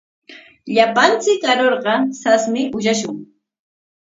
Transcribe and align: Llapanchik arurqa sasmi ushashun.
Llapanchik 0.77 1.41
arurqa 1.51 1.95
sasmi 2.23 2.63
ushashun. 2.81 3.17